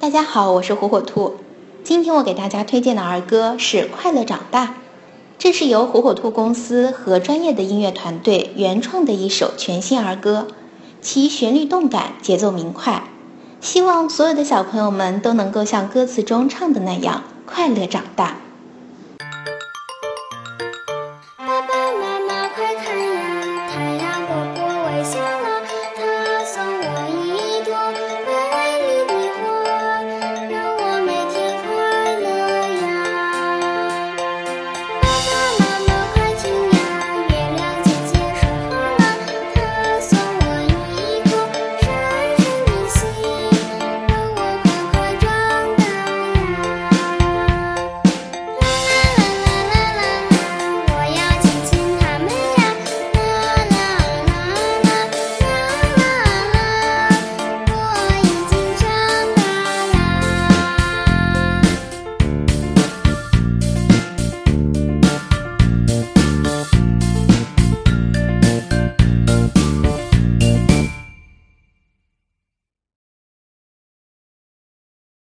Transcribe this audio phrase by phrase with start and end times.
[0.00, 1.34] 大家好我是火火兔。
[1.84, 4.76] 今天我给大家推荐的儿歌是快乐长大
[5.36, 10.48] 这是由火火兔公司和专业的音乐团队原创的一首全新儿歌
[11.02, 13.04] 其旋律动感节奏明快。
[13.60, 18.38] 希望所有的小朋友们都能够像歌词中唱的那样快乐长大。